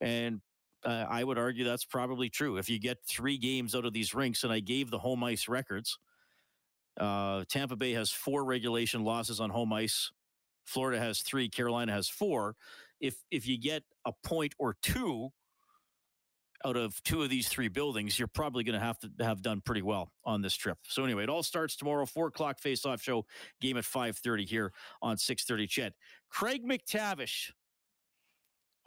And 0.00 0.40
uh, 0.84 1.06
I 1.08 1.24
would 1.24 1.38
argue 1.38 1.64
that's 1.64 1.84
probably 1.84 2.28
true. 2.28 2.56
If 2.56 2.68
you 2.68 2.78
get 2.78 2.98
three 3.08 3.38
games 3.38 3.74
out 3.74 3.84
of 3.84 3.92
these 3.92 4.14
rinks, 4.14 4.44
and 4.44 4.52
I 4.52 4.60
gave 4.60 4.90
the 4.90 4.98
home 4.98 5.22
ice 5.24 5.48
records, 5.48 5.98
uh, 6.98 7.44
Tampa 7.48 7.76
Bay 7.76 7.92
has 7.92 8.10
four 8.10 8.44
regulation 8.44 9.04
losses 9.04 9.40
on 9.40 9.50
home 9.50 9.72
ice. 9.72 10.10
Florida 10.64 11.00
has 11.00 11.20
three. 11.20 11.48
Carolina 11.48 11.92
has 11.92 12.08
four. 12.08 12.56
If 13.02 13.16
if 13.30 13.46
you 13.46 13.58
get 13.58 13.82
a 14.06 14.12
point 14.24 14.54
or 14.58 14.76
two 14.82 15.28
out 16.64 16.76
of 16.76 17.02
two 17.02 17.22
of 17.22 17.28
these 17.28 17.48
three 17.48 17.66
buildings, 17.66 18.18
you're 18.18 18.28
probably 18.28 18.62
going 18.62 18.78
to 18.78 18.86
have 18.86 18.98
to 19.00 19.10
have 19.20 19.42
done 19.42 19.60
pretty 19.60 19.82
well 19.82 20.12
on 20.24 20.42
this 20.42 20.54
trip. 20.54 20.78
So 20.84 21.04
anyway, 21.04 21.24
it 21.24 21.28
all 21.28 21.42
starts 21.42 21.74
tomorrow, 21.76 22.06
four 22.06 22.28
o'clock 22.28 22.60
face-off 22.60 23.02
show, 23.02 23.26
game 23.60 23.76
at 23.76 23.84
five 23.84 24.16
thirty 24.16 24.44
here 24.44 24.72
on 25.02 25.18
six 25.18 25.44
thirty. 25.44 25.66
CHED 25.66 25.92
Craig 26.30 26.64
MacTavish, 26.64 27.50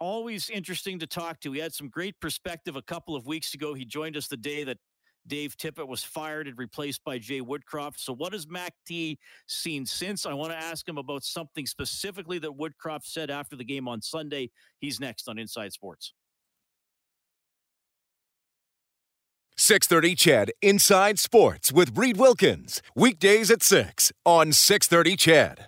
always 0.00 0.48
interesting 0.48 0.98
to 1.00 1.06
talk 1.06 1.38
to. 1.40 1.52
He 1.52 1.60
had 1.60 1.74
some 1.74 1.90
great 1.90 2.18
perspective 2.18 2.76
a 2.76 2.82
couple 2.82 3.14
of 3.14 3.26
weeks 3.26 3.52
ago. 3.52 3.74
He 3.74 3.84
joined 3.84 4.16
us 4.16 4.26
the 4.26 4.38
day 4.38 4.64
that 4.64 4.78
Dave 5.26 5.56
Tippett 5.56 5.86
was 5.86 6.02
fired 6.02 6.46
and 6.46 6.58
replaced 6.58 7.02
by 7.04 7.18
Jay 7.18 7.40
Woodcroft. 7.40 7.98
So, 7.98 8.12
what 8.12 8.32
has 8.32 8.48
Mac 8.48 8.74
T 8.86 9.18
seen 9.46 9.86
since? 9.86 10.26
I 10.26 10.34
want 10.34 10.52
to 10.52 10.58
ask 10.58 10.86
him 10.88 10.98
about 10.98 11.24
something 11.24 11.66
specifically 11.66 12.38
that 12.40 12.50
Woodcroft 12.50 13.04
said 13.04 13.30
after 13.30 13.56
the 13.56 13.64
game 13.64 13.88
on 13.88 14.02
Sunday. 14.02 14.50
He's 14.78 15.00
next 15.00 15.28
on 15.28 15.38
Inside 15.38 15.72
Sports. 15.72 16.12
630 19.58 20.14
CHED 20.14 20.52
Inside 20.60 21.18
Sports 21.18 21.72
with 21.72 21.96
Reed 21.96 22.18
Wilkins. 22.18 22.82
Weekdays 22.94 23.50
at 23.50 23.62
6 23.62 24.12
on 24.26 24.52
630 24.52 25.16
CHED. 25.16 25.64